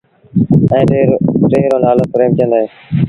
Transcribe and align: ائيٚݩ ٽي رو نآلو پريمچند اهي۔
ائيٚݩ 0.73 1.17
ٽي 1.49 1.61
رو 1.71 1.77
نآلو 1.83 2.03
پريمچند 2.13 2.51
اهي۔ 2.55 2.65